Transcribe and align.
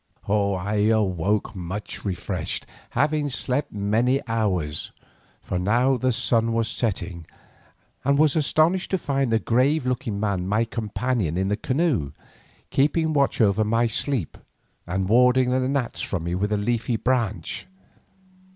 I 0.27 0.77
awoke 0.87 1.55
much 1.55 2.03
refreshed, 2.03 2.65
having 2.89 3.29
slept 3.29 3.71
many 3.71 4.19
hours, 4.27 4.91
for 5.43 5.59
now 5.59 5.95
the 5.95 6.11
sun 6.11 6.53
was 6.53 6.69
setting, 6.69 7.27
and 8.03 8.17
was 8.17 8.35
astonished 8.35 8.89
to 8.89 8.97
find 8.97 9.31
the 9.31 9.37
grave 9.37 9.85
looking 9.85 10.19
man 10.19 10.47
my 10.47 10.65
companion 10.65 11.37
in 11.37 11.49
the 11.49 11.55
canoe, 11.55 12.13
keeping 12.71 13.13
watch 13.13 13.39
over 13.39 13.63
my 13.63 13.85
sleep 13.85 14.39
and 14.87 15.07
warding 15.07 15.51
the 15.51 15.59
gnats 15.59 16.01
from 16.01 16.23
me 16.23 16.33
with 16.33 16.51
a 16.51 16.57
leafy 16.57 16.95
branch. 16.95 17.67